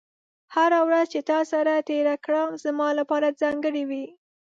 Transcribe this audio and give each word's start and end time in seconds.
هره 0.55 0.79
ورځ 0.87 1.05
چې 1.13 1.19
تا 1.29 1.39
سره 1.51 1.73
تېره 1.89 2.15
کړم، 2.25 2.49
زما 2.63 2.87
لپاره 2.99 3.35
ځانګړې 3.41 3.83
وي. 3.89 4.05